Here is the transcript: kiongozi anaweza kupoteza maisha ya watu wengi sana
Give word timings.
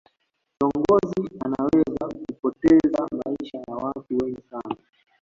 kiongozi 0.57 1.37
anaweza 1.45 2.07
kupoteza 2.07 3.07
maisha 3.25 3.57
ya 3.67 3.75
watu 3.75 4.17
wengi 4.17 4.41
sana 4.49 4.75